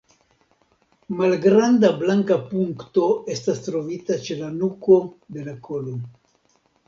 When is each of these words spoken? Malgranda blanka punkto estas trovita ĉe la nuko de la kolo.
Malgranda 1.19 1.91
blanka 1.99 2.37
punkto 2.53 3.05
estas 3.35 3.61
trovita 3.67 4.17
ĉe 4.29 4.39
la 4.41 4.49
nuko 4.57 4.97
de 5.37 5.45
la 5.51 5.55
kolo. 5.69 5.95